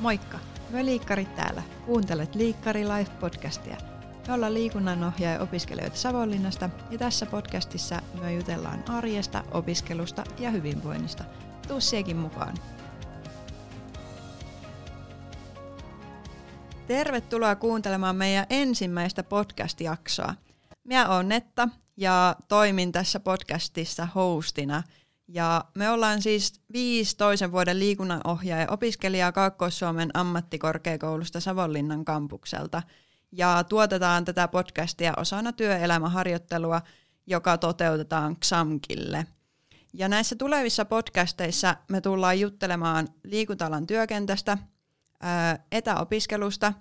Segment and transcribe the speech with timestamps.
[0.00, 0.38] Moikka!
[0.70, 1.62] Me liikkarit täällä.
[1.86, 3.76] Kuuntelet Liikkari Life-podcastia.
[4.26, 11.24] Me ollaan liikunnanohjaaja opiskelijoita Savonlinnasta ja tässä podcastissa me jutellaan arjesta, opiskelusta ja hyvinvoinnista.
[11.68, 12.56] Tuu siekin mukaan.
[16.86, 20.34] Tervetuloa kuuntelemaan meidän ensimmäistä podcast-jaksoa.
[20.84, 24.82] Minä olen Netta ja toimin tässä podcastissa hostina–
[25.34, 32.82] ja me ollaan siis viisi toisen vuoden liikunnanohjaaja opiskelijaa Kaakkois-Suomen ammattikorkeakoulusta Savonlinnan kampukselta.
[33.32, 36.82] Ja tuotetaan tätä podcastia osana työelämäharjoittelua,
[37.26, 39.26] joka toteutetaan XAMKille.
[39.94, 44.58] Ja näissä tulevissa podcasteissa me tullaan juttelemaan liikuntalan työkentästä,
[45.72, 46.72] etäopiskelusta,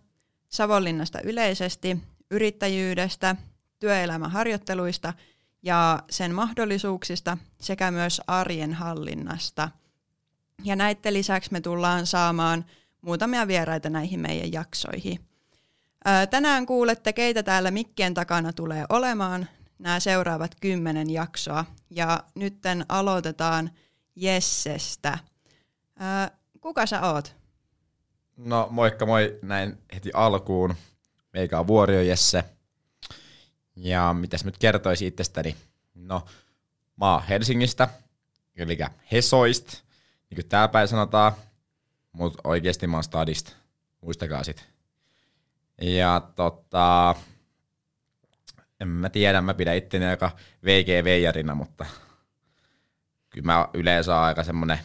[0.49, 1.97] Savonlinnasta yleisesti,
[2.31, 3.35] yrittäjyydestä,
[3.79, 5.13] työelämäharjoitteluista–
[5.63, 9.69] ja sen mahdollisuuksista sekä myös arjen hallinnasta.
[10.63, 12.65] Ja näiden lisäksi me tullaan saamaan
[13.01, 15.19] muutamia vieraita näihin meidän jaksoihin.
[16.29, 19.47] Tänään kuulette, keitä täällä mikkien takana tulee olemaan
[19.79, 21.65] nämä seuraavat kymmenen jaksoa.
[21.89, 23.69] Ja nytten aloitetaan
[24.15, 25.19] Jessestä.
[26.61, 27.35] Kuka sä oot?
[28.37, 30.75] No moikka moi näin heti alkuun.
[31.33, 32.43] Meikä on Vuorio Jesse–
[33.81, 35.55] ja mitäs nyt kertoisi itsestäni?
[35.95, 36.25] No,
[36.95, 37.89] mä oon Helsingistä,
[38.55, 38.77] eli
[39.11, 39.73] Hesoist,
[40.29, 41.33] niin kuin täällä päin sanotaan,
[42.11, 43.51] mutta oikeasti mä oon Stadista,
[44.01, 44.69] muistakaa sit.
[45.81, 47.15] Ja tota,
[48.79, 50.31] en mä tiedä, mä pidän itteni aika
[50.65, 51.85] VG-veijarina, mutta
[53.29, 54.79] kyllä mä yleensä oon aika semmonen,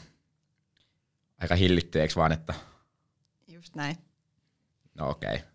[1.41, 2.55] aika hillitty, eikö vaan, että...
[3.47, 3.97] Just näin.
[4.95, 5.35] No okei.
[5.35, 5.47] Okay.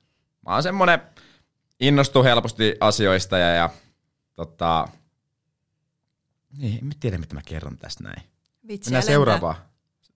[0.46, 1.02] Mä oon semmonen
[1.80, 3.70] innostuu helposti asioista ja, ja
[4.34, 4.88] tota,
[6.58, 8.24] niin, en tiedä, mitä mä kerron tästä näin.
[8.68, 9.56] Vitsiä Mennään seuraavaan.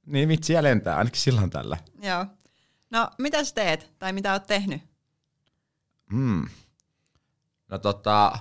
[0.06, 1.78] Niin, vitsiä lentää, ainakin silloin tällä.
[2.02, 2.26] Joo.
[2.90, 4.82] No, mitä sä teet, tai mitä oot tehnyt?
[6.12, 6.48] Hmm.
[7.68, 8.40] No tota,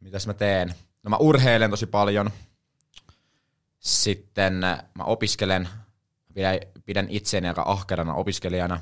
[0.00, 0.74] mitäs mä teen?
[1.02, 2.30] No mä urheilen tosi paljon.
[3.78, 4.54] Sitten
[4.94, 5.68] mä opiskelen,
[6.34, 8.80] pidän, pidän itseäni aika ahkerana opiskelijana.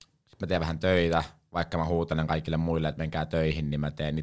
[0.00, 3.90] Sitten mä teen vähän töitä, vaikka mä huutelen kaikille muille, että menkää töihin, niin mä
[3.90, 4.18] teen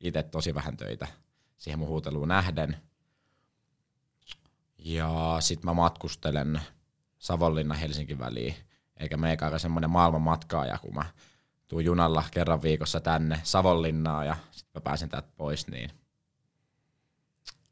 [0.00, 1.06] itse tosi vähän töitä
[1.56, 2.76] siihen mun huuteluun nähden.
[4.78, 6.60] Ja sit mä matkustelen
[7.18, 8.54] Savonlinna Helsinki väliin,
[8.96, 11.04] eikä meikä aika semmonen maailman matkaaja, kun mä
[11.68, 15.90] tuun junalla kerran viikossa tänne Savonlinnaan ja sitten mä pääsen täältä pois, niin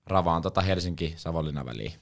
[0.07, 1.93] ravaan tota Helsinki-Savonlinna väliin.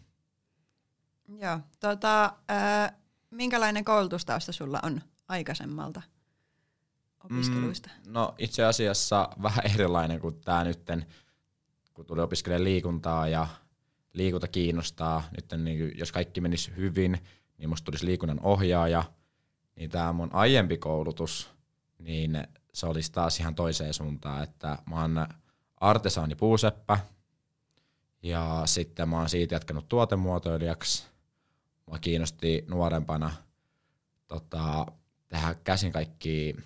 [1.39, 2.93] Joo, tota, äh,
[3.31, 6.03] minkälainen koulutustausta sulla on aikaisemmalta?
[7.27, 7.91] Opiskeluista?
[8.07, 11.07] Mm, no itse asiassa vähän erilainen kuin tämä nytten,
[11.95, 13.47] kun tuli opiskelemaan liikuntaa ja
[14.13, 15.23] liikunta kiinnostaa.
[15.37, 17.19] Nyt niin, jos kaikki menisi hyvin,
[17.59, 19.05] niin musta tulisi liikunnan ohjaaja.
[19.77, 21.51] Niin tämä mun aiempi koulutus,
[21.99, 25.27] niin se olisi taas ihan toiseen suuntaan, että mä oon
[25.77, 26.99] artesaani puuseppä
[28.23, 31.07] ja sitten mä oon siitä jatkanut tuotemuotoilijaksi.
[31.91, 33.33] Mä kiinnosti nuorempana
[34.27, 34.87] tota,
[35.29, 36.57] tehdä käsin kaikki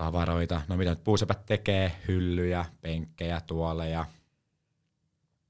[0.00, 4.04] tavaroita, no mitä nyt puusepät tekee, hyllyjä, penkkejä, tuoleja,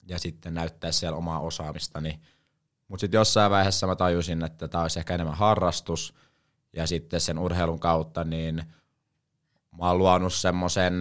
[0.08, 2.20] ja sitten näyttää siellä omaa osaamistani.
[2.88, 6.14] Mutta sitten jossain vaiheessa mä tajusin, että tämä olisi ehkä enemmän harrastus,
[6.72, 8.62] ja sitten sen urheilun kautta niin
[9.78, 10.94] mä oon luonut semmoisen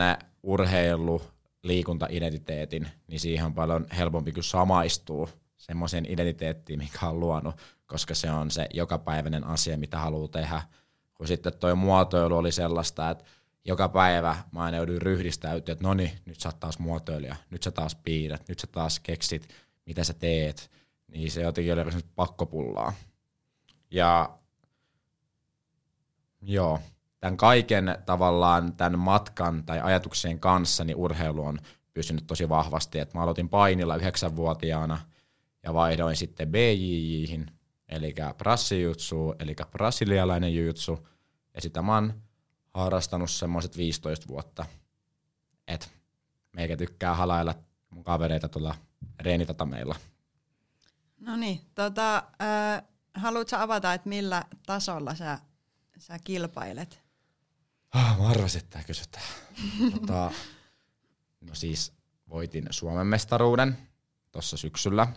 [0.43, 1.21] urheilu
[1.63, 7.55] liikunta-identiteetin, niin siihen on paljon helpompi kuin samaistuu semmoisen identiteettiin, mikä on luonut,
[7.85, 10.61] koska se on se jokapäiväinen asia, mitä haluaa tehdä.
[11.13, 13.23] Kun sitten toi muotoilu oli sellaista, että
[13.65, 17.71] joka päivä mä aina joudun ryhdistäytyä, että no niin, nyt sä taas muotoilija, nyt sä
[17.71, 19.49] taas piirrät, nyt sä taas keksit,
[19.85, 20.71] mitä sä teet.
[21.07, 22.93] Niin se jotenkin oli pakkopullaa.
[23.91, 24.29] Ja
[26.41, 26.79] joo,
[27.19, 31.59] tämän kaiken tavallaan tämän matkan tai ajatuksien kanssa niin urheilu on
[31.93, 32.99] pysynyt tosi vahvasti.
[32.99, 34.99] Et mä aloitin painilla yhdeksänvuotiaana
[35.63, 37.51] ja vaihdoin sitten BJJihin,
[37.89, 41.07] eli brassijutsu, eli brasilialainen jutsu.
[41.53, 42.13] Ja sitä mä oon
[42.73, 44.65] harrastanut semmoiset 15 vuotta.
[45.67, 45.91] Et
[46.51, 47.55] meikä tykkää halailla
[47.89, 48.75] mun kavereita tuolla
[49.19, 49.95] reenitatameilla.
[51.19, 52.83] No niin, tota, äh,
[53.13, 55.39] haluatko avata, että millä tasolla sä,
[55.97, 57.01] sä kilpailet?
[57.95, 59.25] Oh, mä arvasin, että kysytään.
[59.99, 60.31] tota,
[61.41, 61.93] no siis
[62.29, 63.77] voitin Suomen mestaruuden
[64.31, 65.07] tuossa syksyllä.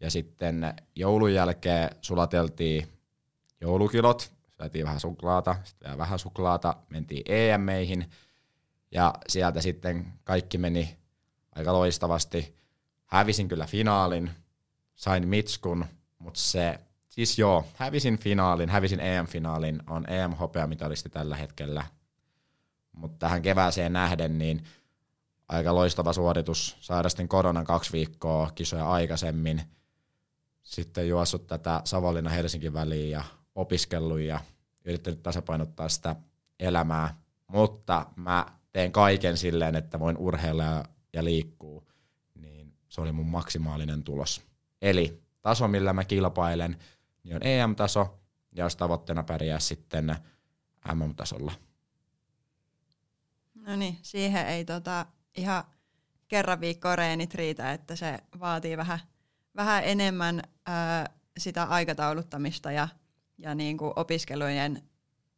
[0.00, 2.88] Ja sitten joulun jälkeen sulateltiin
[3.60, 8.10] joulukilot syötiin vähän suklaata, sitten vielä vähän suklaata, mentiin EM-meihin
[8.90, 10.96] ja sieltä sitten kaikki meni
[11.54, 12.56] aika loistavasti.
[13.06, 14.30] Hävisin kyllä finaalin,
[14.94, 15.84] sain mitskun,
[16.18, 21.84] mutta se siis joo, hävisin finaalin, hävisin EM-finaalin, on EM-hopeamitalisti tällä hetkellä.
[22.92, 24.64] Mutta tähän kevääseen nähden, niin
[25.48, 26.76] aika loistava suoritus.
[26.80, 29.62] Sairastin koronan kaksi viikkoa kisoja aikaisemmin.
[30.62, 33.24] Sitten juossut tätä Savonlinna Helsingin väliin ja
[33.56, 34.40] opiskellut ja
[34.84, 36.16] yrittänyt tasapainottaa sitä
[36.60, 37.14] elämää.
[37.46, 41.88] Mutta mä teen kaiken silleen, että voin urheilla ja, liikkuu.
[42.34, 44.42] Niin se oli mun maksimaalinen tulos.
[44.82, 46.78] Eli taso, millä mä kilpailen,
[47.24, 48.18] niin on EM-taso,
[48.52, 50.16] ja jos tavoitteena pärjää sitten
[50.94, 51.52] MM-tasolla.
[53.54, 55.06] No niin, siihen ei tota,
[55.36, 55.64] ihan
[56.28, 58.98] kerran viikkoa reenit riitä, että se vaatii vähän,
[59.56, 62.88] vähän enemmän ää, sitä aikatauluttamista ja,
[63.38, 64.82] ja niin kuin opiskelujen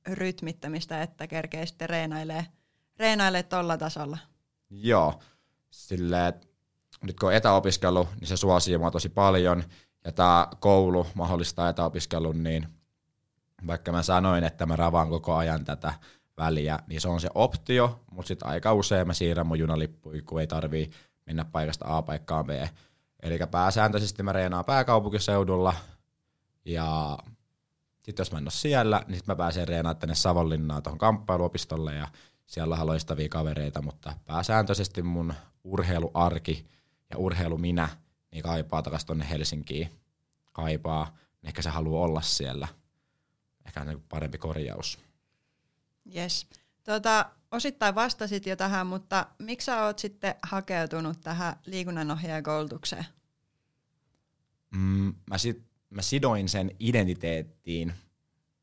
[0.06, 2.46] rytmittämistä, että kerkee sitten reenailee,
[2.98, 4.18] reenailee tuolla tasolla.
[4.70, 5.20] Joo,
[5.70, 6.34] silleen,
[7.02, 9.64] nyt kun on etäopiskelu, niin se suosii mua tosi paljon,
[10.04, 12.68] ja tämä koulu mahdollistaa etäopiskelun, niin
[13.66, 15.94] vaikka mä sanoin, että mä ravaan koko ajan tätä
[16.36, 20.40] väliä, niin se on se optio, mutta sitten aika usein mä siirrän mun junalippuja, kun
[20.40, 20.90] ei tarvii
[21.26, 22.50] mennä paikasta A paikkaan B.
[23.22, 25.74] Eli pääsääntöisesti mä reenaan pääkaupunkiseudulla,
[26.64, 27.18] ja
[28.08, 31.94] sitten jos mä en ole siellä, niin sitten mä pääsen reenaamaan tänne Savonlinnaan tuohon kamppailuopistolle,
[31.94, 32.08] ja
[32.46, 35.34] siellä on loistavia kavereita, mutta pääsääntöisesti mun
[35.64, 36.66] urheiluarki
[37.10, 37.88] ja urheilu minä
[38.32, 39.90] niin kaipaa takaisin tuonne Helsinkiin.
[40.52, 42.68] Kaipaa, ehkä se haluaa olla siellä.
[43.66, 44.98] Ehkä on parempi korjaus.
[46.16, 46.46] Yes.
[46.84, 53.06] Tota, osittain vastasit jo tähän, mutta miksi sä oot sitten hakeutunut tähän liikunnanohjaajakoulutukseen?
[54.70, 57.92] Mm, mä, sit, mä sidoin sen identiteettiin.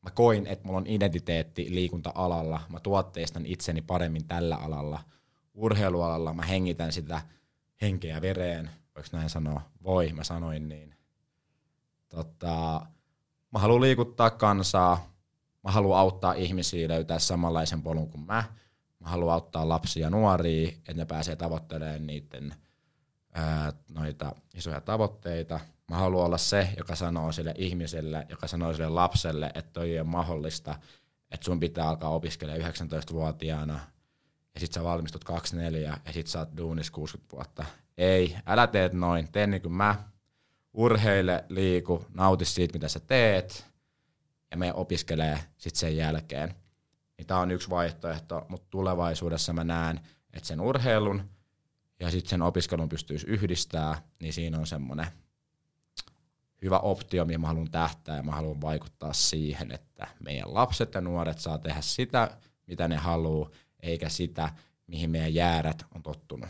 [0.01, 2.61] Mä koin, että mulla on identiteetti liikunta-alalla.
[2.69, 4.99] Mä tuotteistan itseni paremmin tällä alalla.
[5.53, 7.21] Urheilualalla mä hengitän sitä
[7.81, 8.69] henkeä vereen.
[8.95, 9.61] Voiko näin sanoa?
[9.83, 10.95] Voi, mä sanoin niin.
[12.09, 12.85] Tota,
[13.51, 15.15] mä haluan liikuttaa kansaa,
[15.65, 18.43] Mä haluan auttaa ihmisiä löytää samanlaisen polun kuin mä.
[18.99, 22.55] Mä haluan auttaa lapsia ja nuoria, että ne pääsee tavoittelemaan niiden
[23.33, 25.59] ää, noita isoja tavoitteita.
[25.91, 30.07] Mä haluan olla se, joka sanoo sille ihmiselle, joka sanoo sille lapselle, että toi on
[30.07, 30.75] mahdollista,
[31.31, 33.79] että sun pitää alkaa opiskella 19-vuotiaana
[34.53, 37.65] ja sit sä valmistut 24 ja sit sä oot duunis 60 vuotta.
[37.97, 39.95] Ei, älä teet noin, tee niin kuin mä.
[40.73, 43.65] Urheile, liiku, nauti siitä, mitä sä teet
[44.51, 46.55] ja me opiskelee sitten sen jälkeen.
[47.17, 49.99] Niin tämä on yksi vaihtoehto, mutta tulevaisuudessa mä näen,
[50.33, 51.29] että sen urheilun
[51.99, 55.07] ja sitten sen opiskelun pystyisi yhdistää, niin siinä on semmoinen
[56.65, 61.01] hyvä optio, mihin mä haluan tähtää ja mä haluan vaikuttaa siihen, että meidän lapset ja
[61.01, 64.49] nuoret saa tehdä sitä, mitä ne haluaa, eikä sitä,
[64.87, 66.49] mihin meidän jäärät on tottunut.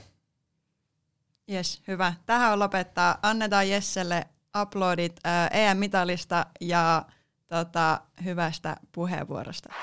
[1.51, 2.13] Yes, hyvä.
[2.25, 3.17] Tähän on lopettaa.
[3.21, 4.27] Annetaan Jesselle
[4.61, 7.05] uploadit äh, EM-mitalista ja
[7.47, 9.73] tota, hyvästä puheenvuorosta.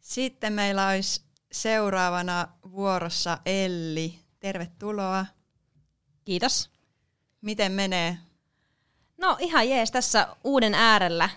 [0.00, 1.22] Sitten meillä olisi
[1.52, 4.18] seuraavana vuorossa Elli.
[4.40, 5.26] Tervetuloa.
[6.28, 6.70] Kiitos.
[7.40, 8.18] Miten menee?
[9.18, 11.30] No ihan jees tässä uuden äärellä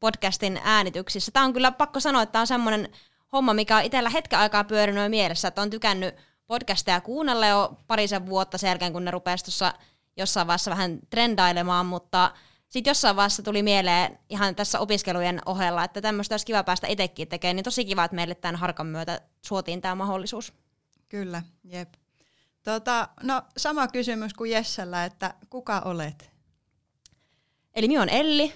[0.00, 1.32] podcastin äänityksissä.
[1.32, 2.88] Tämä on kyllä pakko sanoa, että tämä on semmoinen
[3.32, 6.14] homma, mikä on itsellä hetken aikaa pyörinyt mielessä, että on tykännyt
[6.46, 9.74] podcasteja kuunnella jo parisen vuotta sen jälkeen, kun ne rupesi tuossa
[10.16, 12.30] jossain vaiheessa vähän trendailemaan, mutta
[12.68, 17.28] sitten jossain vaiheessa tuli mieleen ihan tässä opiskelujen ohella, että tämmöistä olisi kiva päästä itsekin
[17.28, 20.52] tekemään, niin tosi kiva, että meille tämän harkan myötä suotiin tämä mahdollisuus.
[21.08, 22.03] Kyllä, jep.
[22.64, 26.30] Tota, no sama kysymys kuin Jessellä, että kuka olet?
[27.74, 28.52] Eli minä on Elli,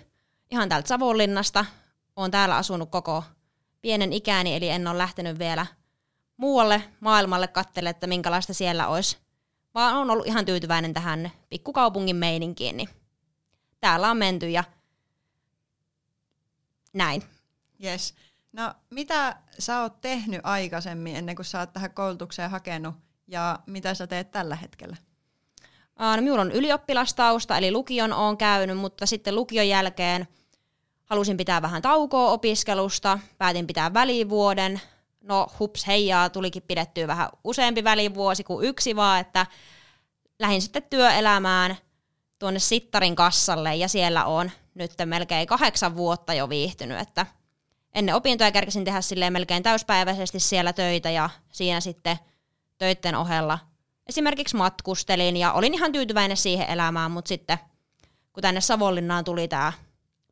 [0.50, 1.64] ihan täältä Savonlinnasta.
[2.16, 3.24] Olen täällä asunut koko
[3.80, 5.66] pienen ikäni, eli en ole lähtenyt vielä
[6.36, 9.18] muualle maailmalle katselemaan, että minkälaista siellä olisi
[9.74, 12.88] vaan on ollut ihan tyytyväinen tähän pikkukaupungin meininkiin, niin
[13.80, 14.64] täällä on menty ja
[16.92, 17.22] näin.
[17.84, 18.14] Yes.
[18.52, 22.94] No mitä sä oot tehnyt aikaisemmin ennen kuin sä oot tähän koulutukseen hakenut
[23.28, 24.96] ja mitä sä teet tällä hetkellä?
[25.98, 30.28] No, minulla on ylioppilastausta, eli lukion on käynyt, mutta sitten lukion jälkeen
[31.04, 34.80] halusin pitää vähän taukoa opiskelusta, päätin pitää välivuoden,
[35.20, 39.46] no hups heijaa, tulikin pidettyä vähän useampi välivuosi kuin yksi vaan, että
[40.38, 41.76] lähdin sitten työelämään
[42.38, 47.26] tuonne Sittarin kassalle ja siellä on nyt melkein kahdeksan vuotta jo viihtynyt, että
[47.94, 52.18] ennen opintoja kerkesin tehdä melkein täyspäiväisesti siellä töitä ja siinä sitten
[52.78, 53.58] töiden ohella.
[54.06, 57.58] Esimerkiksi matkustelin ja olin ihan tyytyväinen siihen elämään, mutta sitten
[58.32, 59.72] kun tänne Savonlinnaan tuli tämä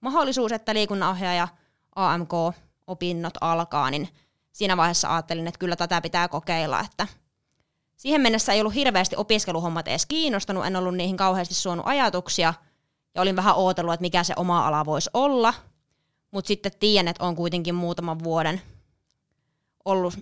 [0.00, 1.48] mahdollisuus, että liikunnanohjaaja
[1.96, 4.08] AMK-opinnot alkaa, niin
[4.52, 7.06] siinä vaiheessa ajattelin, että kyllä tätä pitää kokeilla, että
[7.96, 12.54] siihen mennessä ei ollut hirveästi opiskeluhommat edes kiinnostanut, en ollut niihin kauheasti suonut ajatuksia,
[13.14, 15.54] ja olin vähän ootellut, että mikä se oma ala voisi olla,
[16.30, 18.62] mutta sitten tiedän, että on kuitenkin muutaman vuoden
[19.84, 20.14] ollut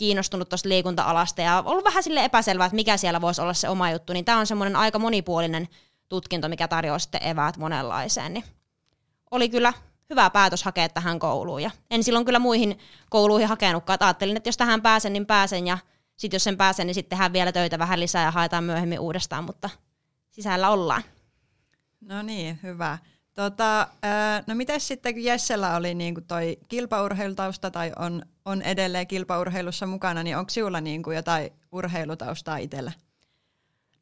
[0.00, 3.90] kiinnostunut tuosta liikunta-alasta ja ollut vähän sille epäselvää, että mikä siellä voisi olla se oma
[3.90, 5.68] juttu, niin tämä on semmoinen aika monipuolinen
[6.08, 8.34] tutkinto, mikä tarjoaa sitten eväät monenlaiseen.
[8.34, 8.44] Niin
[9.30, 9.72] oli kyllä
[10.10, 11.62] hyvä päätös hakea tähän kouluun.
[11.62, 12.78] Ja en silloin kyllä muihin
[13.10, 13.94] kouluihin hakenutkaan.
[13.94, 15.66] Että ajattelin, että jos tähän pääsen, niin pääsen.
[15.66, 15.78] Ja
[16.16, 19.44] sitten jos sen pääsen, niin sitten tehdään vielä töitä vähän lisää ja haetaan myöhemmin uudestaan,
[19.44, 19.70] mutta
[20.30, 21.02] sisällä ollaan.
[22.00, 22.98] No niin, hyvä.
[23.34, 23.88] Tota,
[24.46, 29.86] no miten sitten, kun Jessellä oli niin kuin toi kilpaurheilutausta tai on, on edelleen kilpaurheilussa
[29.86, 32.92] mukana, niin onko sinulla niin kuin jotain urheilutaustaa itsellä?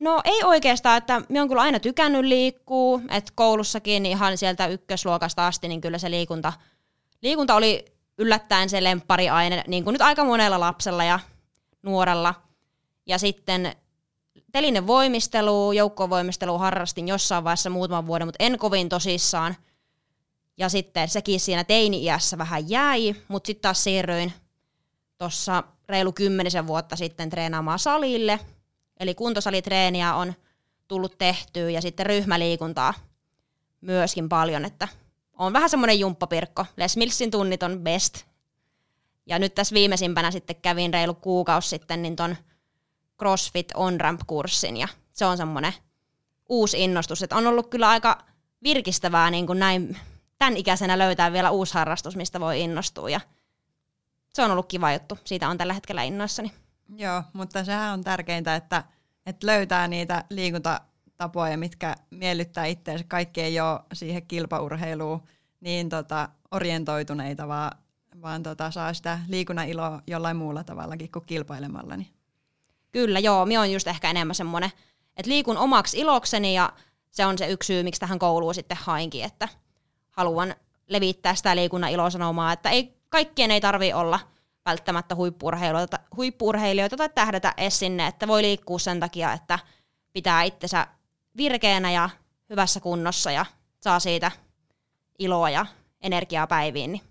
[0.01, 5.47] No ei oikeastaan, että minä olen kyllä aina tykännyt liikkuu, että koulussakin ihan sieltä ykkösluokasta
[5.47, 6.53] asti, niin kyllä se liikunta,
[7.23, 7.85] liikunta oli
[8.19, 11.21] yllättäen se lemppariaine, niin kuin nyt aika monella lapsella ja
[11.83, 12.35] nuorella.
[13.07, 13.73] Ja sitten
[14.53, 19.57] telinen voimistelu, joukkovoimistelu harrastin jossain vaiheessa muutaman vuoden, mutta en kovin tosissaan.
[20.57, 24.33] Ja sitten sekin siinä teini-iässä vähän jäi, mutta sitten taas siirryin
[25.19, 28.41] tuossa reilu kymmenisen vuotta sitten treenaamaan salille.
[29.01, 30.35] Eli kuntosalitreeniä on
[30.89, 32.95] tullut tehtyä ja sitten ryhmäliikuntaa
[33.81, 34.89] myöskin paljon, että
[35.39, 36.67] on vähän semmoinen jumppapirkko.
[36.77, 38.25] Les Millsin tunnit on best.
[39.27, 42.37] Ja nyt tässä viimeisimpänä sitten kävin reilu kuukausi sitten niin ton
[43.19, 45.73] CrossFit on-ramp-kurssin ja se on semmoinen
[46.49, 48.19] uusi innostus, että on ollut kyllä aika
[48.63, 49.97] virkistävää niin kuin näin
[50.39, 53.21] tämän ikäisenä löytää vielä uusi harrastus, mistä voi innostua ja
[54.35, 55.19] se on ollut kiva juttu.
[55.25, 56.53] Siitä on tällä hetkellä innoissani.
[56.97, 58.85] Joo, mutta sehän on tärkeintä, että,
[59.27, 63.05] että löytää niitä liikuntatapoja, mitkä miellyttää itseänsä.
[63.09, 65.23] Kaikki ei ole siihen kilpaurheiluun
[65.61, 67.79] niin tota, orientoituneita, vaan,
[68.23, 71.97] vaan tota, saa sitä liikunnan iloa jollain muulla tavallakin kuin kilpailemalla.
[71.97, 72.18] Niin.
[72.93, 73.47] Kyllä, joo.
[73.47, 74.71] Minä on just ehkä enemmän semmoinen,
[75.17, 76.73] että liikun omaksi ilokseni ja
[77.11, 79.49] se on se yksi syy, miksi tähän kouluun sitten hainkin, että
[80.11, 80.55] haluan
[80.89, 84.21] levittää sitä liikunnan ilosanomaa, että ei, kaikkien ei tarvi olla
[84.67, 89.59] välttämättä huippuurheilijoita, huippuurheilijoita tai tähdätä edes sinne, että voi liikkua sen takia, että
[90.13, 90.87] pitää itsensä
[91.37, 92.11] virkeänä ja
[92.51, 93.47] hyvässä kunnossa ja
[93.81, 94.31] saa siitä
[95.19, 95.67] iloa ja
[96.01, 96.93] energiaa päiviin.
[96.93, 97.03] Niin.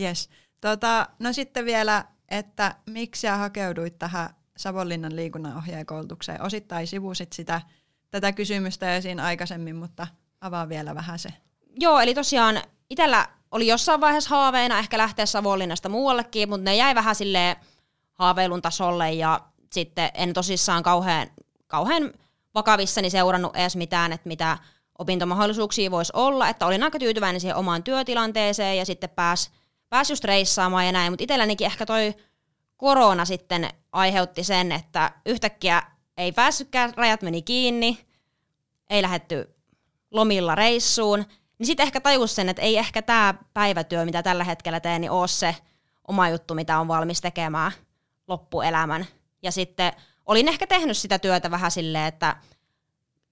[0.00, 0.30] Yes.
[0.60, 6.42] Tota, no sitten vielä että miksi sä hakeuduit tähän Savonlinnan liikunnanohjaajakoulutukseen.
[6.42, 7.60] Osittain sivusit sitä,
[8.10, 10.06] tätä kysymystä esiin aikaisemmin, mutta
[10.40, 11.28] avaa vielä vähän se.
[11.80, 16.94] Joo, eli tosiaan itsellä oli jossain vaiheessa haaveena ehkä lähteä Savonlinnasta muuallekin, mutta ne jäi
[16.94, 17.56] vähän sille
[18.14, 19.40] haaveilun tasolle ja
[19.72, 21.28] sitten en tosissaan kauhean,
[21.66, 22.12] kauhean
[22.54, 24.58] vakavissani seurannut edes mitään, että mitä
[24.98, 29.50] opintomahdollisuuksia voisi olla, että olin aika tyytyväinen siihen omaan työtilanteeseen ja sitten pääsi
[29.90, 32.14] pääsi just reissaamaan ja näin, mutta itsellänikin ehkä toi
[32.76, 35.82] korona sitten aiheutti sen, että yhtäkkiä
[36.16, 38.06] ei päässytkään, rajat meni kiinni,
[38.90, 39.54] ei lähetty
[40.10, 41.24] lomilla reissuun,
[41.58, 45.10] niin sitten ehkä tajus sen, että ei ehkä tämä päivätyö, mitä tällä hetkellä teen, niin
[45.10, 45.56] ole se
[46.08, 47.72] oma juttu, mitä on valmis tekemään
[48.28, 49.06] loppuelämän.
[49.42, 49.92] Ja sitten
[50.26, 52.36] olin ehkä tehnyt sitä työtä vähän silleen, että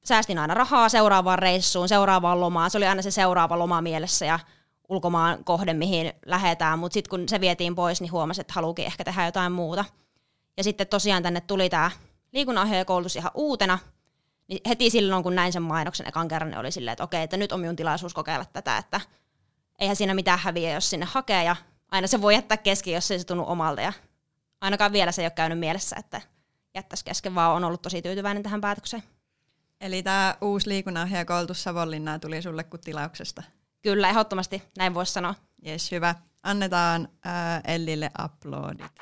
[0.05, 2.71] säästin aina rahaa seuraavaan reissuun, seuraavaan lomaan.
[2.71, 4.39] Se oli aina se seuraava loma mielessä ja
[4.89, 9.05] ulkomaan kohde, mihin lähetään, mutta sitten kun se vietiin pois, niin huomasin, että haluukin ehkä
[9.05, 9.85] tehdä jotain muuta.
[10.57, 11.91] Ja sitten tosiaan tänne tuli tämä
[12.33, 13.79] liikunnanohjaajakoulutus ihan uutena,
[14.49, 17.37] niin heti silloin, kun näin sen mainoksen ekan kerran, niin oli silleen, että okei, että
[17.37, 19.01] nyt on minun tilaisuus kokeilla tätä, että
[19.79, 21.57] eihän siinä mitään häviä, jos sinne hakee, ja
[21.91, 23.93] aina se voi jättää kesken, jos ei se tunnu omalta, ja
[24.61, 26.21] ainakaan vielä se ei ole käynyt mielessä, että
[26.75, 29.03] jättäisi kesken, vaan on ollut tosi tyytyväinen tähän päätökseen.
[29.81, 33.43] Eli tämä uusi liikunnanohjaajakoulutus Savonlinnaan tuli sulle kuin tilauksesta?
[33.83, 35.35] Kyllä, ehdottomasti näin voisi sanoa.
[35.63, 36.15] Jes, hyvä.
[36.43, 38.93] Annetaan äh, Ellille aplodit.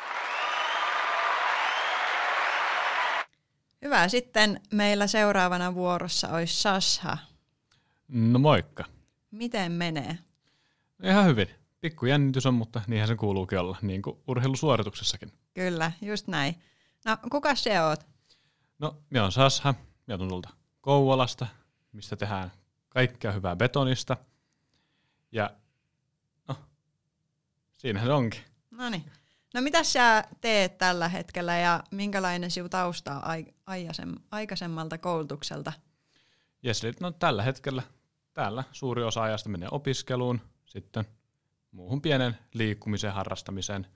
[3.83, 4.09] Hyvä.
[4.09, 7.19] Sitten meillä seuraavana vuorossa olisi Sasha.
[8.09, 8.85] No moikka.
[9.31, 10.19] Miten menee?
[11.03, 11.49] Ihan hyvin.
[11.81, 15.33] Pikku jännitys on, mutta niinhän se kuuluukin olla, niin kuin urheilusuorituksessakin.
[15.55, 16.55] Kyllä, just näin.
[17.05, 18.07] No, kuka se oot?
[18.79, 19.75] No, minä on Sasha.
[20.07, 20.49] Minä olen tuolta
[20.81, 21.47] Kouvolasta,
[21.93, 22.53] mistä tehdään
[22.89, 24.17] kaikkea hyvää betonista–
[25.37, 25.51] ja
[26.49, 26.57] no,
[27.77, 28.41] siinähän se onkin.
[28.71, 29.05] No niin.
[29.55, 35.73] No mitä sä teet tällä hetkellä ja minkälainen sinun tausta on aikaisemmalta koulutukselta?
[36.63, 37.83] Jes, no tällä hetkellä
[38.33, 41.05] täällä suuri osa ajasta menee opiskeluun, sitten
[41.71, 43.87] muuhun pienen liikkumisen harrastamiseen.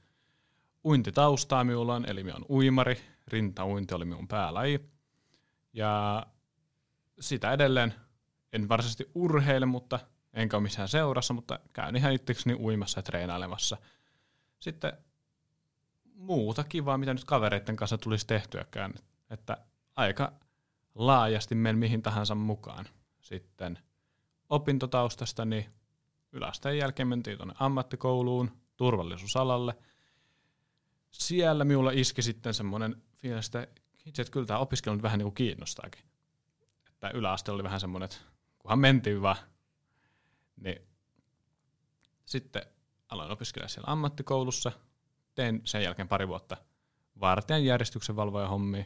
[0.84, 4.90] Uintitaustaa minulla on, eli minä on uimari, rintauinti oli minun päälaji.
[5.72, 6.26] Ja
[7.20, 7.94] sitä edelleen
[8.52, 10.00] en varsinaisesti urheile, mutta
[10.32, 13.76] enkä ole missään seurassa, mutta käyn ihan itsekseni uimassa ja treenailemassa.
[14.60, 14.92] Sitten
[16.14, 18.94] muuta kivaa, mitä nyt kavereiden kanssa tulisi tehtyäkään.
[19.30, 19.56] Että
[19.96, 20.32] aika
[20.94, 22.86] laajasti menen mihin tahansa mukaan.
[23.20, 23.78] Sitten
[24.48, 25.66] opintotaustasta, niin
[26.32, 29.76] yläasteen jälkeen mentiin tuonne ammattikouluun, turvallisuusalalle.
[31.10, 33.66] Siellä minulla iski sitten semmoinen fiilis, että
[34.06, 36.04] itse, kyllä tämä opiskelu nyt vähän niin kuin kiinnostaakin.
[36.88, 38.16] Että yläaste oli vähän semmoinen, että
[38.58, 39.36] kunhan mentiin vaan,
[40.60, 40.88] niin
[42.24, 42.62] sitten
[43.08, 44.72] aloin opiskella siellä ammattikoulussa.
[45.34, 46.56] Tein sen jälkeen pari vuotta
[47.20, 48.84] vartijan järjestyksen valvoja hommia.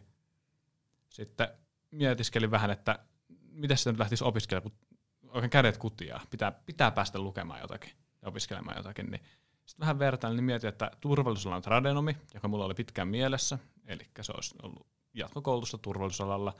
[1.09, 1.49] Sitten
[1.90, 2.99] mietiskelin vähän, että
[3.50, 6.21] miten sitä nyt lähtisi opiskelemaan, kun oikein kädet kutia.
[6.31, 9.11] Pitää, pitää päästä lukemaan jotakin ja opiskelemaan jotakin.
[9.11, 9.23] Niin
[9.66, 14.33] sitten vähän vertailin, niin mietin, että turvallisuusalan tradenomi, joka mulla oli pitkään mielessä, eli se
[14.33, 16.57] olisi ollut jatkokoulutusta turvallisuusalalla,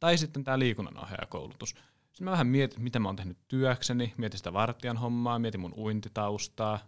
[0.00, 1.74] tai sitten tämä liikunnanohjaajakoulutus.
[2.12, 5.74] Sitten mä vähän mietin, mitä mä oon tehnyt työkseni, mietin sitä vartijan hommaa, mietin mun
[5.76, 6.78] uintitaustaa,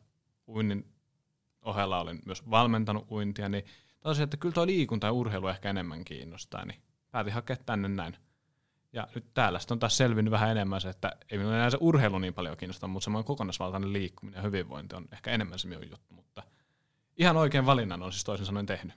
[0.49, 0.87] uinnin
[1.63, 3.65] ohella olen myös valmentanut uintia, niin
[4.01, 8.17] tosi, että kyllä tuo liikunta ja urheilu ehkä enemmän kiinnostaa, niin päätin hakea tänne näin.
[8.93, 11.79] Ja nyt täällä sitten on taas selvinnyt vähän enemmän se, että ei minun enää se
[11.81, 15.91] urheilu niin paljon kiinnosta, mutta semmoinen kokonaisvaltainen liikkuminen ja hyvinvointi on ehkä enemmän se minun
[15.91, 16.43] juttu, mutta
[17.17, 18.95] ihan oikein valinnan on siis toisin sanoen tehnyt.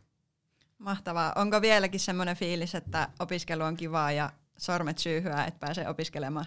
[0.77, 1.33] Mahtavaa.
[1.35, 6.45] Onko vieläkin semmoinen fiilis, että opiskelu on kivaa ja sormet syyhyä, että pääsee opiskelemaan?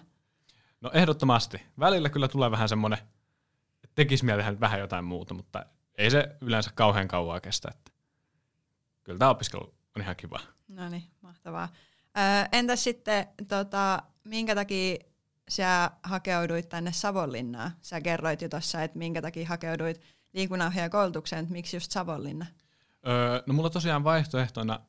[0.81, 1.63] No ehdottomasti.
[1.79, 2.99] Välillä kyllä tulee vähän semmoinen,
[3.85, 5.67] että tekisi mieli tehdä vähän jotain muuta, mutta
[5.99, 7.69] ei se yleensä kauhean kauaa kestä.
[7.71, 7.91] Että
[9.03, 10.41] kyllä tämä opiskelu on ihan kiva.
[10.69, 11.69] No niin, mahtavaa.
[12.19, 14.97] Öö, entäs sitten, tota, minkä takia
[15.49, 17.71] sä hakeuduit tänne Savonlinnaan?
[17.83, 20.01] Sä kerroit jo tuossa, että minkä takia hakeuduit
[20.33, 22.47] liikunnanohjaajakoulutukseen, että miksi just Savonlinna?
[23.07, 24.81] Öö, no mulla tosiaan vaihtoehtona,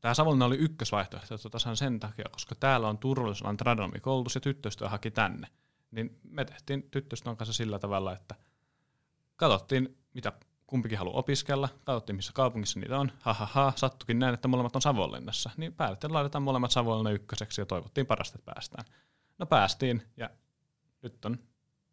[0.00, 5.10] tämä Savonlinna oli ykkösvaihtoehto tasan sen takia, koska täällä on turvallisuusalan tradomikoulutus ja tyttöystävä haki
[5.10, 5.48] tänne.
[5.90, 8.34] Niin me tehtiin tyttöystävän kanssa sillä tavalla, että
[9.36, 10.32] katsottiin, mitä
[10.66, 14.76] kumpikin haluaa opiskella, katsottiin missä kaupungissa niitä on, ha, ha, ha sattukin näin, että molemmat
[14.76, 18.84] on Savonlinnassa, niin päätettiin laitetaan molemmat Savonlinna ykköseksi ja toivottiin parasta, että päästään.
[19.38, 20.30] No päästiin ja
[21.02, 21.38] nyt, on,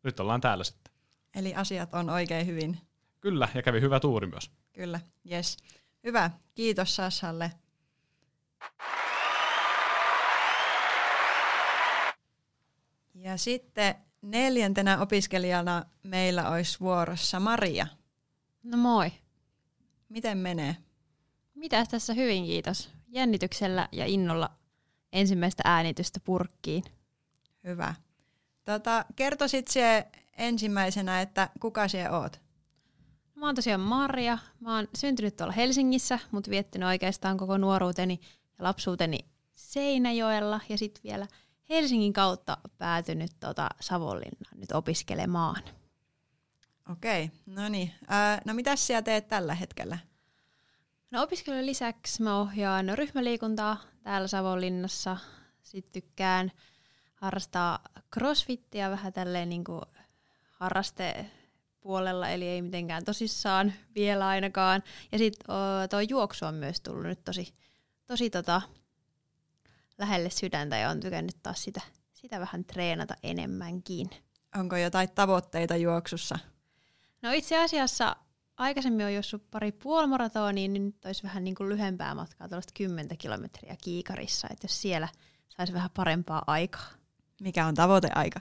[0.03, 0.93] nyt ollaan täällä sitten.
[1.35, 2.77] Eli asiat on oikein hyvin.
[3.19, 4.51] Kyllä, ja kävi hyvä tuuri myös.
[4.73, 4.99] Kyllä,
[5.31, 5.57] yes.
[6.03, 7.51] Hyvä, kiitos Sassalle.
[13.15, 17.87] Ja sitten neljäntenä opiskelijana meillä olisi vuorossa Maria.
[18.63, 19.11] No moi.
[20.09, 20.75] Miten menee?
[21.55, 22.89] Mitäs tässä hyvin, kiitos.
[23.07, 24.49] Jännityksellä ja innolla
[25.13, 26.83] ensimmäistä äänitystä purkkiin.
[27.63, 27.95] Hyvä.
[28.65, 32.41] Tota, kertoisit se ensimmäisenä, että kuka siellä oot?
[33.41, 34.37] Mä oon tosiaan Maria.
[34.59, 38.19] Mä oon syntynyt tuolla Helsingissä, mutta viettänyt oikeastaan koko nuoruuteni
[38.57, 39.19] ja lapsuuteni
[39.55, 41.27] Seinäjoella ja sitten vielä
[41.69, 45.63] Helsingin kautta päätynyt tota Savonlinnaan nyt opiskelemaan.
[46.91, 47.93] Okei, no niin.
[48.11, 49.97] Äh, no mitä siellä teet tällä hetkellä?
[51.11, 55.17] No opiskelun lisäksi mä ohjaan ryhmäliikuntaa täällä Savonlinnassa.
[55.63, 56.51] Sitten tykkään
[57.15, 57.79] harrastaa
[58.13, 59.81] crossfittiä vähän tälleen niin kuin
[60.51, 61.31] harraste
[61.81, 64.83] puolella, eli ei mitenkään tosissaan vielä ainakaan.
[65.11, 65.45] Ja sitten
[65.89, 67.53] tuo juoksu on myös tullut nyt tosi,
[68.07, 68.61] tosi tota,
[69.97, 71.81] lähelle sydäntä ja on tykännyt taas sitä,
[72.13, 74.09] sitä vähän treenata enemmänkin.
[74.55, 76.39] Onko jotain tavoitteita juoksussa?
[77.21, 78.15] No itse asiassa
[78.57, 83.17] aikaisemmin on juossut pari puolimaratonia, niin nyt olisi vähän niin kuin lyhempää matkaa, tuollaista 10
[83.17, 85.07] kilometriä kiikarissa, että jos siellä
[85.49, 86.87] saisi vähän parempaa aikaa.
[87.41, 88.39] Mikä on tavoiteaika?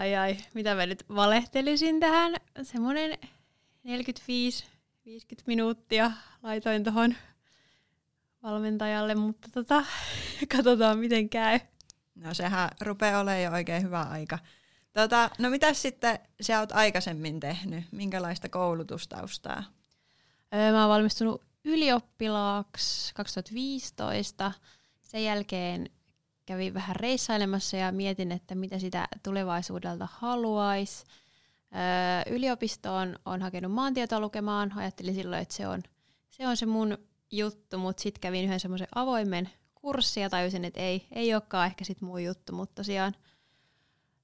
[0.00, 2.34] Ai ai, mitä mä nyt valehtelisin tähän?
[2.62, 3.26] Semmoinen 45-50
[5.46, 7.14] minuuttia laitoin tuohon
[8.42, 9.84] valmentajalle, mutta tota,
[10.56, 11.60] katsotaan miten käy.
[12.14, 14.38] No sehän rupeaa olemaan jo oikein hyvä aika.
[14.92, 17.84] Tota, no mitä sitten sä oot aikaisemmin tehnyt?
[17.90, 19.64] Minkälaista koulutustaustaa?
[20.54, 24.52] Öö, mä oon valmistunut ylioppilaaksi 2015.
[25.02, 25.90] Sen jälkeen
[26.50, 31.04] kävin vähän reissailemassa ja mietin, että mitä sitä tulevaisuudelta haluaisi.
[31.74, 34.72] Öö, yliopistoon on hakenut maantietoa lukemaan.
[34.76, 35.82] Ajattelin silloin, että se on
[36.30, 36.98] se, on se mun
[37.30, 41.84] juttu, mutta sitten kävin yhden semmoisen avoimen kurssin ja tajusin, että ei, ei olekaan ehkä
[41.84, 43.14] sit mun juttu, mutta tosiaan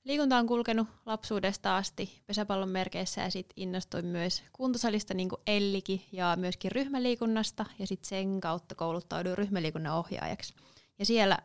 [0.04, 6.08] liikunta on kulkenut lapsuudesta asti pesäpallon merkeissä ja sitten innostuin myös kuntosalista niin kuin Elliki
[6.12, 10.54] ja myöskin ryhmäliikunnasta ja sitten sen kautta kouluttauduin ryhmäliikunnan ohjaajaksi.
[10.98, 11.38] Ja siellä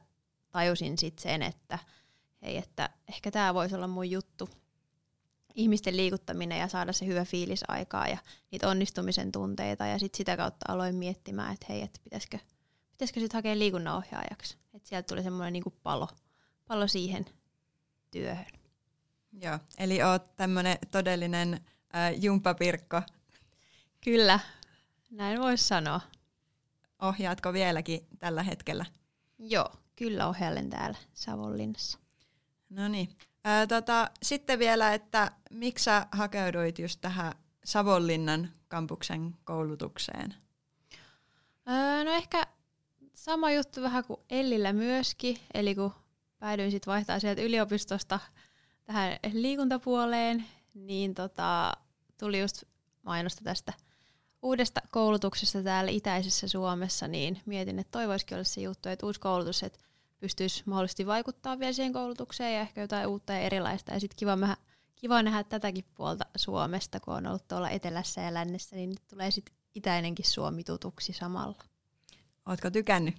[0.51, 1.79] tajusin sitten sen, että
[2.41, 4.49] hei, että ehkä tämä voisi olla mun juttu.
[5.55, 8.17] Ihmisten liikuttaminen ja saada se hyvä fiilis aikaa ja
[8.51, 9.85] niitä onnistumisen tunteita.
[9.85, 12.39] Ja sitten sitä kautta aloin miettimään, että hei, että pitäisikö,
[12.91, 14.57] pitäisikö sitten hakea liikunnanohjaajaksi.
[14.73, 16.07] Että sieltä tuli semmoinen niinku palo,
[16.67, 17.25] palo siihen
[18.11, 18.45] työhön.
[19.41, 21.53] Joo, eli oot tämmöinen todellinen
[21.95, 23.01] äh, jumppapirkko.
[24.01, 24.39] Kyllä,
[25.11, 26.01] Näin voisi sanoa.
[27.01, 28.85] Ohjaatko vieläkin tällä hetkellä?
[29.39, 31.99] Joo, kyllä ohjailen täällä Savonlinnassa.
[32.69, 33.09] No niin.
[33.67, 37.33] Tota, sitten vielä, että miksi sä hakeuduit just tähän
[37.65, 40.35] Savonlinnan kampuksen koulutukseen?
[41.69, 42.47] Öö, no ehkä
[43.13, 45.93] sama juttu vähän kuin Ellillä myöskin, eli kun
[46.39, 48.19] päädyin sitten vaihtaa sieltä yliopistosta
[48.83, 51.71] tähän liikuntapuoleen, niin tota,
[52.19, 52.63] tuli just
[53.03, 53.73] mainosta tästä
[54.41, 59.19] uudesta koulutuksesta täällä itäisessä Suomessa, niin mietin, että toi voisikin olla se juttu, että uusi
[59.19, 59.90] koulutus, että
[60.21, 63.93] pystyisi mahdollisesti vaikuttaa vielä siihen koulutukseen ja ehkä jotain uutta ja erilaista.
[63.93, 64.57] Ja sitten kiva, mä,
[64.95, 69.31] kiva nähdä tätäkin puolta Suomesta, kun on ollut tuolla etelässä ja lännessä, niin nyt tulee
[69.31, 71.63] sitten itäinenkin Suomi tutuksi samalla.
[72.45, 73.15] Ootko tykännyt?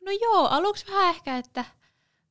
[0.00, 1.64] No joo, aluksi vähän ehkä, että,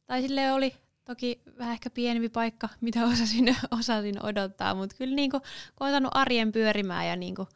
[0.05, 5.41] tai sille oli toki vähän ehkä pienempi paikka, mitä osasin, osasin odottaa, mutta kyllä niinku,
[5.75, 7.47] kun on arjen pyörimään ja niinku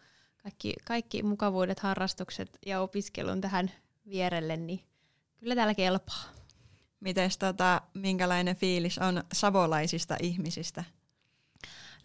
[0.44, 3.72] kaikki, kaikki mukavuudet, harrastukset ja opiskelun tähän
[4.06, 4.93] vierelle, niin
[5.44, 6.24] kyllä täällä kelpaa.
[7.00, 10.84] Mites tota, minkälainen fiilis on savolaisista ihmisistä?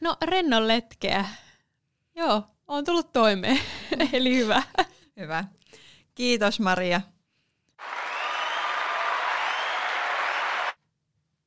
[0.01, 1.25] No rennon letkeä.
[2.15, 3.61] Joo, on tullut toimeen.
[4.13, 4.63] Eli hyvä.
[5.17, 5.45] Hyvä.
[6.15, 7.01] Kiitos Maria.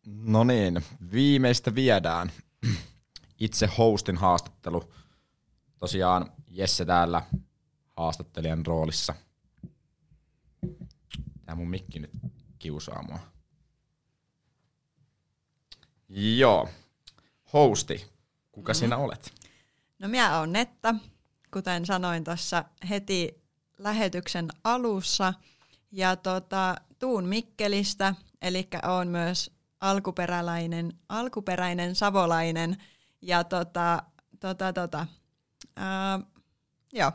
[0.06, 2.32] No niin, viimeistä viedään.
[3.40, 4.94] Itse hostin haastattelu.
[5.78, 7.22] Tosiaan Jesse täällä
[7.98, 9.14] haastattelijan roolissa.
[11.52, 12.12] Tää mun mikki nyt
[12.60, 13.20] kiusaa mua.
[16.10, 16.70] Joo.
[17.54, 18.08] Hosti,
[18.52, 18.76] kuka mm.
[18.76, 19.34] sinä olet?
[20.00, 20.96] No minä olen Netta,
[21.54, 23.42] kuten sanoin tuossa heti
[23.78, 25.34] lähetyksen alussa.
[25.92, 32.78] Ja tota, tuun Mikkelistä, eli on myös alkuperäläinen, alkuperäinen savolainen.
[33.22, 34.04] Ja tota,
[34.40, 35.08] tota, tota,
[35.76, 36.20] ää,
[36.94, 37.12] joo.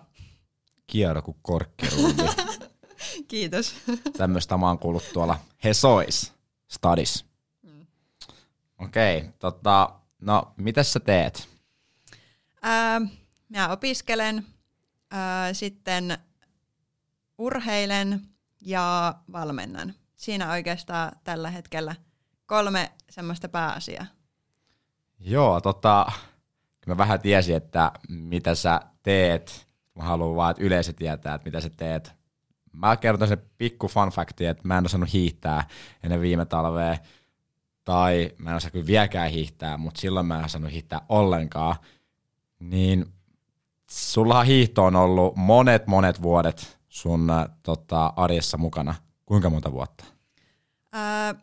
[0.87, 2.23] Kiero kuin korkkiruuvi.
[3.29, 3.75] Kiitos.
[4.19, 6.33] Tämmöistä mä oon kuullut tuolla Hesois
[6.69, 7.25] Stadis.
[7.63, 7.87] Mm.
[8.79, 11.49] Okei, okay, tota, no mitä sä teet?
[12.63, 13.01] Ää,
[13.49, 14.47] mä opiskelen,
[15.11, 16.19] ää, sitten
[17.39, 18.21] urheilen
[18.61, 19.95] ja valmennan.
[20.17, 21.95] Siinä oikeastaan tällä hetkellä
[22.47, 24.07] kolme semmoista pääasiaa.
[25.19, 26.13] Joo, tota,
[26.87, 29.67] mä vähän tiesin, että mitä sä teet.
[29.95, 32.16] Mä haluan vaan, että yleisö tietää, että mitä sä teet.
[32.77, 35.69] Mä kerron sen pikku fun facti, että mä en osannut hiihtää
[36.03, 36.99] ennen viime talvea.
[37.85, 41.77] Tai mä en osaa kyllä vieläkään hiihtää, mutta silloin mä en osannut hiihtää ollenkaan.
[42.61, 43.07] Niin
[43.91, 47.29] sullahan hiihto on ollut monet monet vuodet sun
[47.63, 48.95] tota, arjessa mukana.
[49.27, 50.05] Kuinka monta vuotta?
[50.93, 51.35] Ää,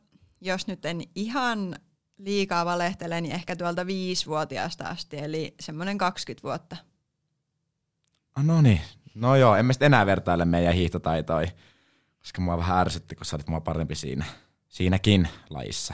[0.42, 1.76] jos nyt en ihan
[2.18, 6.78] liikaa valehtele, niin ehkä tuolta viisivuotiaasta asti, eli semmoinen 20 vuotta.
[8.36, 8.82] Ah, no niin,
[9.14, 11.48] no joo, emme sitten enää vertaile meidän hiihtotaitoja,
[12.20, 14.26] koska mua vähän ärsytti, kun sä olit mua parempi siinä,
[14.68, 15.94] siinäkin lajissa.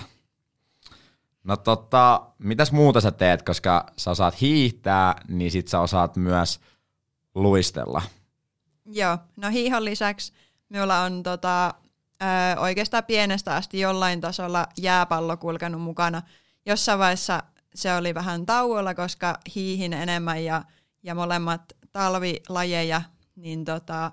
[1.43, 6.59] No tota, mitäs muuta sä teet, koska sä osaat hiihtää, niin sit sä osaat myös
[7.35, 8.01] luistella.
[8.85, 10.33] Joo, no hiihon lisäksi
[10.69, 11.73] minulla on tota,
[12.21, 16.21] ö, oikeastaan pienestä asti jollain tasolla jääpallo kulkenut mukana.
[16.65, 17.43] Jossain vaiheessa
[17.75, 20.63] se oli vähän tauolla, koska hiihin enemmän ja,
[21.03, 23.01] ja molemmat talvilajeja,
[23.35, 24.11] niin tota,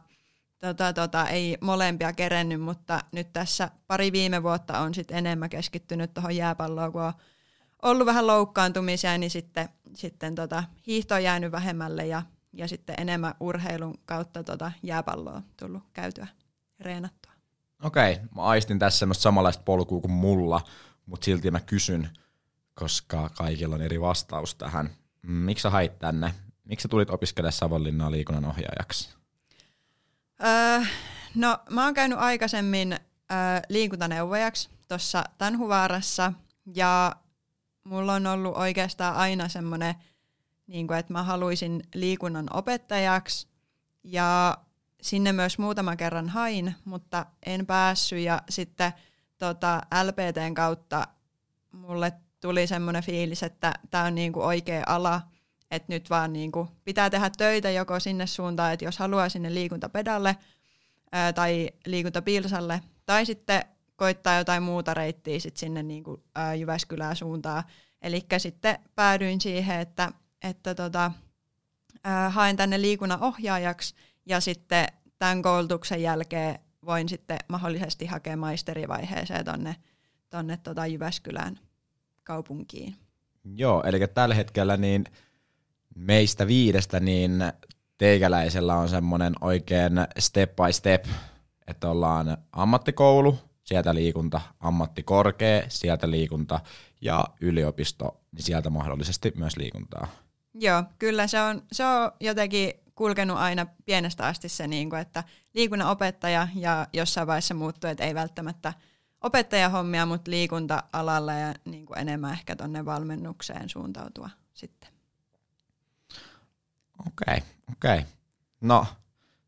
[0.59, 6.14] tota, tota, ei molempia kerennyt, mutta nyt tässä pari viime vuotta on sit enemmän keskittynyt
[6.14, 7.12] tuohon jääpalloon, kun on
[7.83, 12.22] ollut vähän loukkaantumisia, niin sitten, sitten tota, hiihto on jäänyt vähemmälle ja,
[12.53, 16.27] ja sitten enemmän urheilun kautta tota jääpalloa tullut käytyä
[16.81, 17.33] reenattua.
[17.83, 20.61] Okei, mä aistin tässä semmoista samanlaista polkua kuin mulla,
[21.07, 22.11] mutta silti mä kysyn,
[22.75, 24.90] koska kaikilla on eri vastaus tähän.
[25.22, 26.35] Miksi sä hait tänne?
[26.66, 29.14] Miksi tulit opiskelemaan Savonlinnaa liikunnan ohjaajaksi?
[30.44, 30.87] Öö,
[31.35, 32.98] no, mä oon käynyt aikaisemmin öö,
[33.68, 36.33] liikuntaneuvojaksi tuossa Tanhuvaarassa
[36.74, 37.16] ja
[37.85, 39.94] mulla on ollut oikeastaan aina semmoinen,
[40.66, 43.48] niin että mä haluaisin liikunnan opettajaksi
[44.05, 44.59] ja
[45.02, 48.92] sinne myös muutaman kerran hain, mutta en päässyt ja sitten
[49.38, 51.07] tota, LPTn kautta
[51.72, 55.22] mulle tuli semmoinen fiilis, että tämä on niinku oikea ala,
[55.70, 60.37] että nyt vaan niinku pitää tehdä töitä joko sinne suuntaan, että jos haluaa sinne liikuntapedalle
[61.12, 63.62] ää, tai liikuntapilsalle, tai sitten
[63.96, 67.64] koittaa jotain muuta reittiä sit sinne niinku, ää, Jyväskylään suuntaan.
[68.02, 71.12] Eli sitten päädyin siihen, että, että tota,
[72.05, 73.94] ää, haen tänne liikunnan ohjaajaksi
[74.26, 74.87] ja sitten
[75.18, 79.76] tämän koulutuksen jälkeen voin sitten mahdollisesti hakea maisterivaiheeseen tonne,
[80.31, 81.59] tonne tota Jyväskylän
[82.24, 82.96] kaupunkiin.
[83.55, 85.05] Joo, eli tällä hetkellä niin
[85.96, 87.52] meistä viidestä niin
[87.98, 91.04] teikäläisellä on semmoinen oikein step by step,
[91.66, 96.61] että ollaan ammattikoulu, sieltä liikunta, ammattikorkea, sieltä liikunta
[97.00, 100.06] ja yliopisto, niin sieltä mahdollisesti myös liikuntaa.
[100.54, 105.24] Joo, kyllä se on, se on jotenkin kulkenut aina pienestä asti se, niin kuin, että
[105.54, 108.72] liikunnan opettaja ja jossain vaiheessa muuttui, että ei välttämättä
[109.20, 114.95] opettajahommia, mutta liikunta-alalla ja niin kuin enemmän ehkä tuonne valmennukseen suuntautua sitten.
[117.06, 117.40] Okei, okay,
[117.72, 117.98] okei.
[117.98, 118.10] Okay.
[118.60, 118.86] No,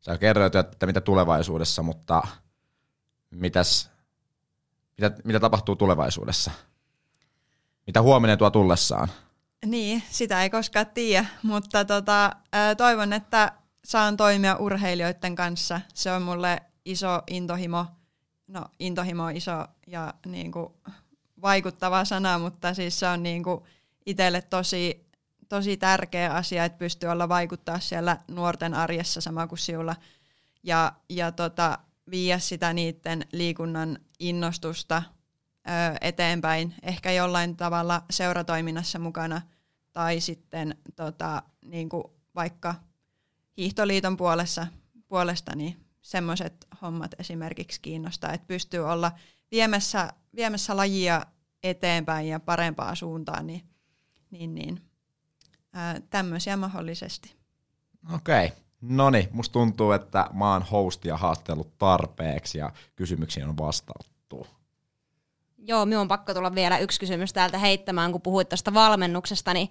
[0.00, 2.22] sä kerroit, että mitä tulevaisuudessa, mutta
[3.30, 3.90] mitäs,
[4.98, 6.50] mitä, mitä tapahtuu tulevaisuudessa?
[7.86, 9.08] Mitä huominen tuo tullessaan?
[9.66, 12.32] Niin, sitä ei koskaan tiedä, mutta tota,
[12.76, 13.52] toivon, että
[13.84, 15.80] saan toimia urheilijoiden kanssa.
[15.94, 17.86] Se on mulle iso intohimo.
[18.46, 20.66] No, intohimo on iso ja niin kuin,
[21.42, 23.60] vaikuttava sana, mutta siis se on niin kuin,
[24.06, 25.07] itselle tosi,
[25.48, 29.96] tosi tärkeä asia, että pystyy olla vaikuttaa siellä nuorten arjessa sama kuin siulla.
[30.62, 31.78] Ja, ja tota,
[32.10, 35.02] viiä sitä niiden liikunnan innostusta
[36.00, 39.42] eteenpäin, ehkä jollain tavalla seuratoiminnassa mukana
[39.92, 41.88] tai sitten tota, niin
[42.34, 42.74] vaikka
[43.56, 44.66] hiihtoliiton puolessa,
[45.08, 49.12] puolesta niin semmoiset hommat esimerkiksi kiinnostaa, että pystyy olla
[49.50, 51.26] viemässä, viemässä lajia
[51.62, 53.62] eteenpäin ja parempaa suuntaan, niin,
[54.30, 54.87] niin, niin
[55.78, 57.34] ää, tämmöisiä mahdollisesti.
[58.14, 58.46] Okei.
[58.46, 58.58] Okay.
[58.80, 64.46] No niin, musta tuntuu, että mä oon hostia haastellut tarpeeksi ja kysymyksiin on vastattu.
[65.58, 69.68] Joo, minun on pakko tulla vielä yksi kysymys täältä heittämään, kun puhuit tuosta valmennuksesta, niin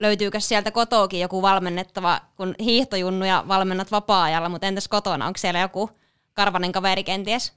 [0.00, 5.90] löytyykö sieltä kotoakin joku valmennettava, kun hiihtojunnuja valmennat vapaa-ajalla, mutta entäs kotona, onko siellä joku
[6.32, 7.52] karvanen kaveri kenties?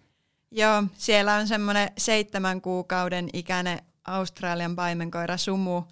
[0.51, 5.83] Joo, siellä on semmoinen seitsemän kuukauden ikäinen Australian paimenkoira Sumu,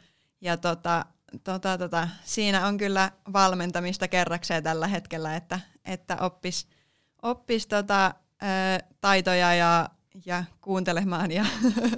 [0.41, 1.05] ja tota,
[1.43, 6.67] tota, tota, siinä on kyllä valmentamista kerrakseen tällä hetkellä, että, että oppis,
[7.21, 8.13] oppis tota, ä,
[9.01, 9.89] taitoja ja
[10.25, 11.45] ja kuuntelemaan ja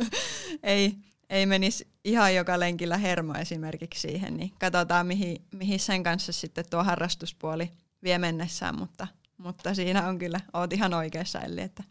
[0.63, 0.95] ei,
[1.29, 6.65] ei menisi ihan joka lenkillä hermo esimerkiksi siihen, niin katsotaan mihin, mihin sen kanssa sitten
[6.69, 7.71] tuo harrastuspuoli
[8.03, 11.83] vie mennessään, mutta, mutta siinä on kyllä, oot ihan oikeassa Elli, että,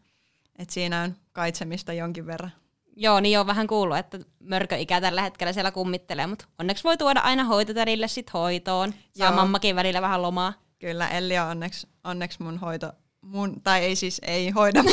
[0.57, 2.53] että siinä on kaitsemista jonkin verran.
[2.97, 7.21] Joo, niin on vähän kuullut, että mörköikä tällä hetkellä siellä kummittelee, mutta onneksi voi tuoda
[7.21, 8.95] aina hoitotärille sit hoitoon.
[9.17, 9.37] Saa Joo.
[9.37, 10.53] mammakin välillä vähän lomaa.
[10.79, 14.85] Kyllä, Elli on onneksi, onneksi mun hoito, mun, tai ei siis ei hoida,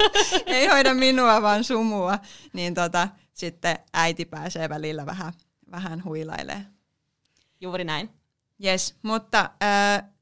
[0.46, 2.18] ei hoida minua, vaan sumua,
[2.52, 5.32] niin tota, sitten äiti pääsee välillä vähän,
[5.70, 6.66] vähän huilailemaan.
[7.60, 8.10] Juuri näin.
[8.64, 9.50] Yes, mutta...
[9.60, 10.12] Ää...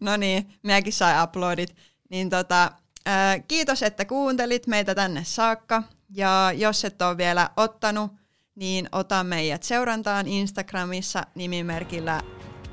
[0.00, 1.76] no niin, minäkin sain uploadit.
[2.10, 2.72] Niin tota,
[3.06, 5.82] ää, kiitos, että kuuntelit meitä tänne saakka.
[6.10, 8.12] Ja jos et ole vielä ottanut
[8.54, 12.20] niin ota meidät seurantaan Instagramissa nimimerkillä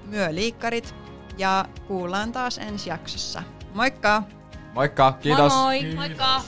[0.06, 0.96] Myöliikkarit
[1.38, 3.44] ja kuullaan taas ensi jaksossa.
[3.74, 4.24] Moikka!
[4.74, 5.54] Moikka, kiitos!
[5.54, 5.96] Moi moi!
[5.96, 6.42] Moikka!